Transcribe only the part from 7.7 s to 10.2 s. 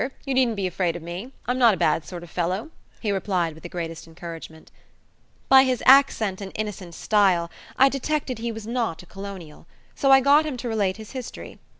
I detected he was not a colonial, so I